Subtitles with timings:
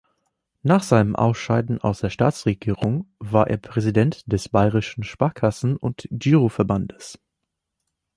[0.63, 7.19] Nach seinem Ausscheiden aus der Staatsregierung war er Präsident des Bayerischen Sparkassen- und Giroverbandes.